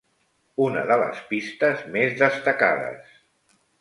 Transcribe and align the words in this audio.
Una 0.67 0.85
de 0.91 0.95
les 1.01 1.21
pistes 1.33 1.83
més 1.97 2.17
destacades. 2.23 3.15